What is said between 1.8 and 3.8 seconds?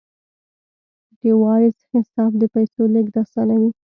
حساب د پیسو لیږد اسانوي.